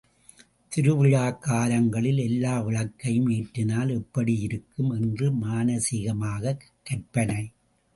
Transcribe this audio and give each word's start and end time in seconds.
திருவிழாக்காலங்களில் 0.71 2.17
எல்லா 2.17 2.59
விளக்கையும் 2.59 3.29
ஏற்றினால் 3.29 3.89
எப்படியிருக்கும் 3.89 4.91
என்று 4.91 5.31
மானசீகமாகக் 5.31 6.61
கற்பனை. 6.83 7.51